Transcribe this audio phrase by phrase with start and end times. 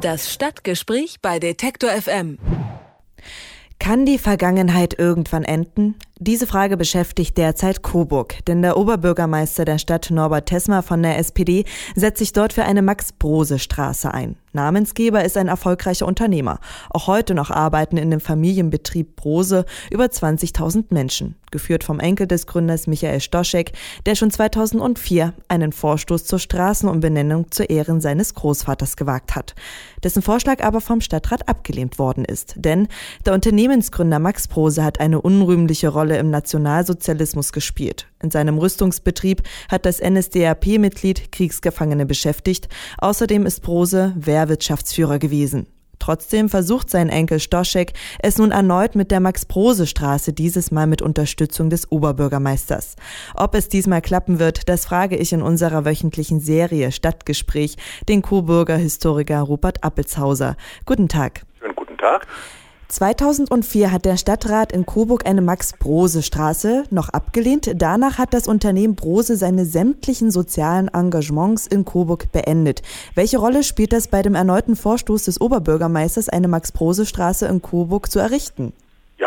[0.00, 2.38] Das Stadtgespräch bei Detektor FM.
[3.80, 5.96] Kann die Vergangenheit irgendwann enden?
[6.20, 11.64] Diese Frage beschäftigt derzeit Coburg, denn der Oberbürgermeister der Stadt Norbert Tesmer von der SPD
[11.94, 14.34] setzt sich dort für eine Max-Brose-Straße ein.
[14.52, 16.58] Namensgeber ist ein erfolgreicher Unternehmer.
[16.90, 22.46] Auch heute noch arbeiten in dem Familienbetrieb Brose über 20.000 Menschen, geführt vom Enkel des
[22.46, 23.72] Gründers Michael Stoschek,
[24.06, 29.54] der schon 2004 einen Vorstoß zur Straßenumbenennung zu Ehren seines Großvaters gewagt hat,
[30.02, 32.54] dessen Vorschlag aber vom Stadtrat abgelehnt worden ist.
[32.56, 32.88] Denn
[33.26, 38.06] der Unternehmensgründer Max Brose hat eine unrühmliche Rolle im Nationalsozialismus gespielt.
[38.22, 42.68] In seinem Rüstungsbetrieb hat das NSDAP-Mitglied Kriegsgefangene beschäftigt.
[42.98, 45.66] Außerdem ist Brose Wehrwirtschaftsführer gewesen.
[45.98, 51.70] Trotzdem versucht sein Enkel Stoschek es nun erneut mit der Max-Prose-Straße, dieses Mal mit Unterstützung
[51.70, 52.96] des Oberbürgermeisters.
[53.34, 57.76] Ob es diesmal klappen wird, das frage ich in unserer wöchentlichen Serie Stadtgespräch
[58.08, 60.56] den Coburger Historiker Rupert Appelshauser.
[60.86, 61.42] Guten Tag.
[61.58, 62.26] Schönen guten Tag.
[62.88, 67.70] 2004 hat der Stadtrat in Coburg eine Max-Brose-Straße noch abgelehnt.
[67.76, 72.80] Danach hat das Unternehmen Brose seine sämtlichen sozialen Engagements in Coburg beendet.
[73.14, 78.20] Welche Rolle spielt das bei dem erneuten Vorstoß des Oberbürgermeisters, eine Max-Brose-Straße in Coburg zu
[78.20, 78.72] errichten?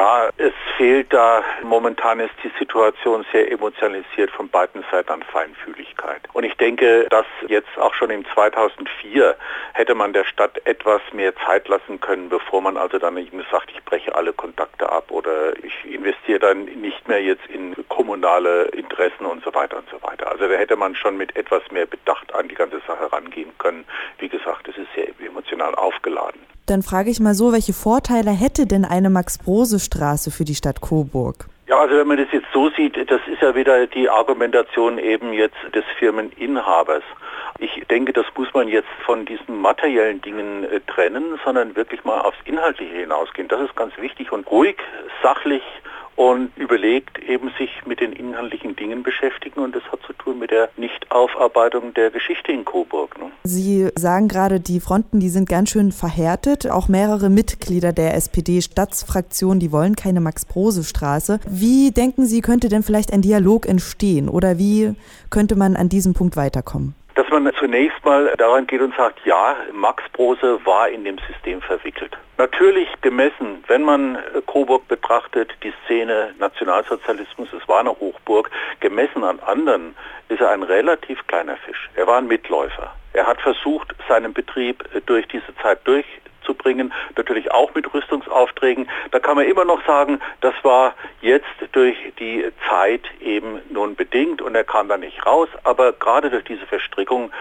[0.01, 6.23] Ja, es fehlt da, momentan ist die Situation sehr emotionalisiert von beiden Seiten an Feinfühligkeit.
[6.33, 9.35] Und ich denke, dass jetzt auch schon im 2004
[9.73, 13.69] hätte man der Stadt etwas mehr Zeit lassen können, bevor man also dann eben sagt,
[13.69, 19.27] ich breche alle Kontakte ab oder ich investiere dann nicht mehr jetzt in kommunale Interessen
[19.27, 20.31] und so weiter und so weiter.
[20.31, 23.85] Also da hätte man schon mit etwas mehr Bedacht an die ganze Sache rangehen können.
[24.17, 26.50] Wie gesagt, es ist sehr emotional aufgeladen.
[26.71, 31.47] Dann frage ich mal so, welche Vorteile hätte denn eine Max-Brose-Straße für die Stadt Coburg?
[31.67, 35.33] Ja, also wenn man das jetzt so sieht, das ist ja wieder die Argumentation eben
[35.33, 37.03] jetzt des Firmeninhabers.
[37.59, 42.21] Ich denke, das muss man jetzt von diesen materiellen Dingen äh, trennen, sondern wirklich mal
[42.21, 43.49] aufs Inhaltliche hinausgehen.
[43.49, 44.77] Das ist ganz wichtig und ruhig,
[45.21, 45.63] sachlich
[46.21, 50.51] und überlegt eben sich mit den inhaltlichen Dingen beschäftigen und das hat zu tun mit
[50.51, 53.17] der Nichtaufarbeitung der Geschichte in Coburg.
[53.17, 53.31] Ne?
[53.43, 56.69] Sie sagen gerade, die Fronten, die sind ganz schön verhärtet.
[56.69, 61.39] Auch mehrere Mitglieder der SPD-Stadtsfraktion, die wollen keine Max-Prose-Straße.
[61.49, 64.93] Wie denken Sie, könnte denn vielleicht ein Dialog entstehen oder wie
[65.31, 66.93] könnte man an diesem Punkt weiterkommen?
[67.15, 71.61] Dass man zunächst mal daran geht und sagt, ja, Max Brose war in dem System
[71.61, 72.15] verwickelt.
[72.41, 79.23] Natürlich gemessen, wenn man äh, Coburg betrachtet, die Szene Nationalsozialismus, es war eine Hochburg, gemessen
[79.23, 79.95] an anderen
[80.27, 81.91] ist er ein relativ kleiner Fisch.
[81.93, 82.95] Er war ein Mitläufer.
[83.13, 86.05] Er hat versucht, seinen Betrieb äh, durch diese Zeit durch
[86.43, 88.89] zu bringen, natürlich auch mit Rüstungsaufträgen.
[89.11, 94.41] Da kann man immer noch sagen, das war jetzt durch die Zeit eben nun bedingt
[94.41, 97.31] und er kam da nicht raus, aber gerade durch diese Verstrickung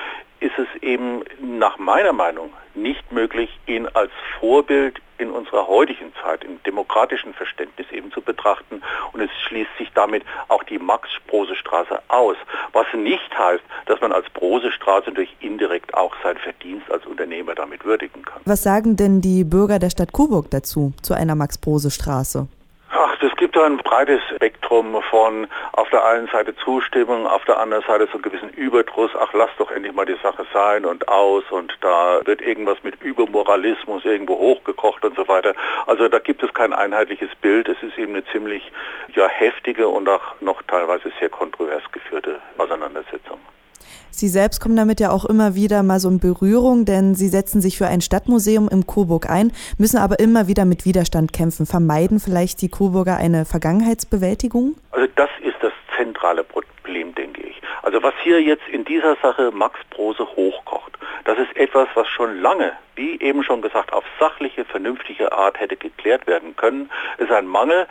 [0.41, 6.45] ist es eben nach meiner Meinung nicht möglich, ihn als Vorbild in unserer heutigen Zeit,
[6.45, 8.83] im demokratischen Verständnis eben zu betrachten.
[9.13, 12.37] Und es schließt sich damit auch die Max-Brose-Straße aus.
[12.73, 17.85] Was nicht heißt, dass man als Brose-Straße durch indirekt auch sein Verdienst als Unternehmer damit
[17.85, 18.41] würdigen kann.
[18.47, 22.49] Was sagen denn die Bürger der Stadt Coburg dazu, zu einer Max-Brose-Straße?
[23.21, 27.85] Ach, es gibt ein breites Spektrum von auf der einen Seite Zustimmung, auf der anderen
[27.85, 31.45] Seite so einen gewissen Überdruss, ach lass doch endlich mal die Sache sein und aus
[31.51, 35.55] und da wird irgendwas mit Übermoralismus irgendwo hochgekocht und so weiter.
[35.87, 37.69] Also da gibt es kein einheitliches Bild.
[37.69, 38.71] Es ist eben eine ziemlich
[39.15, 42.20] ja, heftige und auch noch teilweise sehr kontrovers geführte.
[44.11, 47.61] Sie selbst kommen damit ja auch immer wieder mal so in Berührung, denn Sie setzen
[47.61, 51.67] sich für ein Stadtmuseum im Coburg ein, müssen aber immer wieder mit Widerstand kämpfen.
[51.67, 54.75] Vermeiden vielleicht die Coburger eine Vergangenheitsbewältigung?
[54.91, 57.61] Also das ist das zentrale Problem, denke ich.
[57.83, 60.90] Also was hier jetzt in dieser Sache Max Brose hochkocht,
[61.25, 65.77] das ist etwas, was schon lange, wie eben schon gesagt, auf sachliche, vernünftige Art hätte
[65.77, 66.91] geklärt werden können.
[67.19, 67.87] Es ist ein Mangel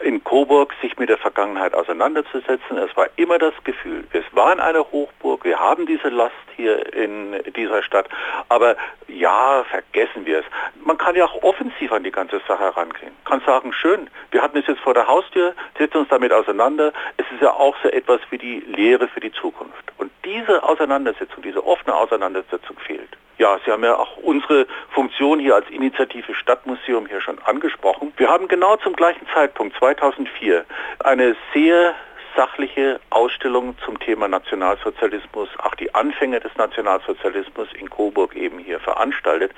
[0.00, 2.78] in Coburg, sich mit der Vergangenheit auseinanderzusetzen.
[2.78, 6.92] Es war immer das Gefühl, es war in einer Hochburg, wir haben diese Last hier
[6.94, 8.08] in dieser Stadt,
[8.48, 8.76] aber
[9.08, 10.44] ja, vergessen wir es.
[10.84, 13.12] Man kann ja auch offensiv an die ganze Sache herangehen.
[13.24, 16.92] Kann sagen, schön, wir hatten es jetzt vor der Haustür, setzen uns damit auseinander.
[17.16, 19.92] Es ist ja auch so etwas wie die Lehre für die Zukunft.
[19.98, 23.08] Und diese Auseinandersetzung, diese offene Auseinandersetzung fehlt.
[23.36, 28.12] Ja, Sie haben ja auch unsere Funktion hier als Initiative Stadtmuseum hier schon angesprochen.
[28.16, 30.64] Wir haben genau zum gleichen Zeitpunkt, 2004,
[31.00, 31.94] eine sehr
[32.36, 39.52] sachliche Ausstellung zum Thema Nationalsozialismus, auch die Anfänge des Nationalsozialismus in Coburg eben hier veranstaltet.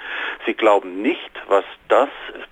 [0.44, 2.08] Sie glauben nicht, was das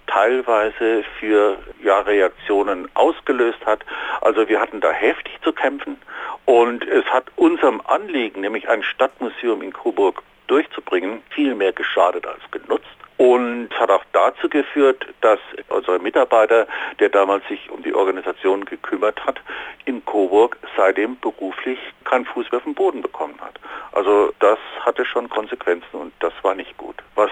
[0.06, 3.84] teilweise für ja, Reaktionen ausgelöst hat.
[4.20, 5.96] Also wir hatten da heftig zu kämpfen
[6.44, 12.40] und es hat unserem Anliegen, nämlich ein Stadtmuseum in Coburg durchzubringen, viel mehr geschadet als
[12.50, 15.38] genutzt und hat auch dazu geführt, dass
[15.68, 16.66] unser Mitarbeiter,
[16.98, 19.40] der damals sich um die Organisation gekümmert hat,
[19.84, 23.60] in Coburg seitdem beruflich keinen Fuß mehr auf den Boden bekommen hat.
[23.92, 26.96] Also das hatte schon Konsequenzen und das war nicht gut.
[27.14, 27.30] Was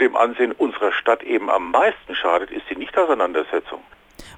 [0.00, 3.82] dem Ansehen unserer Stadt eben am meisten schadet, ist die Nichtauseinandersetzung.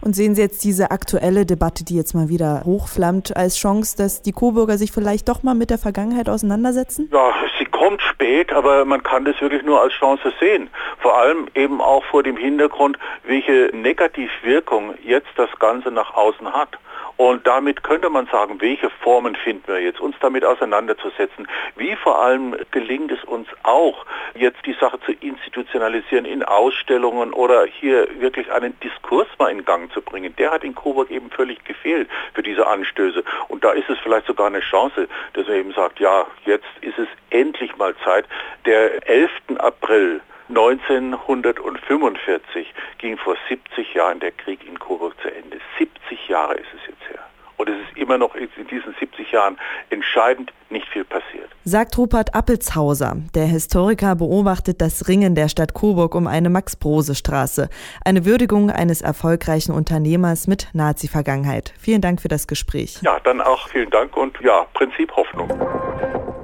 [0.01, 4.23] Und sehen Sie jetzt diese aktuelle Debatte, die jetzt mal wieder hochflammt, als Chance, dass
[4.23, 7.09] die Coburger sich vielleicht doch mal mit der Vergangenheit auseinandersetzen?
[7.13, 10.71] Ja, sie kommt spät, aber man kann das wirklich nur als Chance sehen.
[10.99, 16.71] Vor allem eben auch vor dem Hintergrund, welche Negativwirkung jetzt das Ganze nach außen hat.
[17.21, 21.47] Und damit könnte man sagen, welche Formen finden wir jetzt, uns damit auseinanderzusetzen.
[21.77, 27.67] Wie vor allem gelingt es uns auch, jetzt die Sache zu institutionalisieren in Ausstellungen oder
[27.67, 30.35] hier wirklich einen Diskurs mal in Gang zu bringen.
[30.37, 33.23] Der hat in Coburg eben völlig gefehlt für diese Anstöße.
[33.49, 36.99] Und da ist es vielleicht sogar eine Chance, dass man eben sagt, ja, jetzt ist
[36.99, 38.25] es endlich mal Zeit.
[38.65, 39.31] Der 11.
[39.59, 45.61] April 1945 ging vor 70 Jahren der Krieg in Coburg zu Ende.
[45.79, 47.21] 70 Jahre ist es jetzt her.
[47.57, 49.57] Und es ist immer noch in diesen 70 Jahren
[49.91, 51.49] entscheidend nicht viel passiert.
[51.65, 53.17] Sagt Rupert Appelshauser.
[53.35, 57.69] Der Historiker beobachtet das Ringen der Stadt Coburg um eine Max-Brose-Straße.
[58.05, 61.73] Eine Würdigung eines erfolgreichen Unternehmers mit Nazi-Vergangenheit.
[61.79, 62.99] Vielen Dank für das Gespräch.
[63.03, 65.49] Ja, dann auch vielen Dank und ja, Prinzip Hoffnung.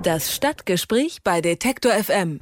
[0.02, 2.40] Das Stadtgespräch bei Detektor FM.